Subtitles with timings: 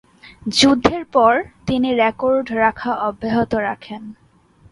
[0.57, 1.33] যুদ্ধের পর,
[1.67, 4.01] তিনি রেকর্ড রাখা অব্যাহত রাখেন।